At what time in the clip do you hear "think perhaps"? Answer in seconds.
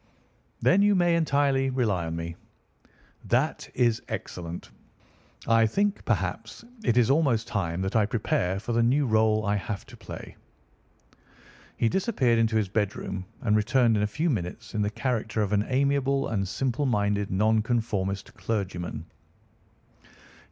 5.67-6.65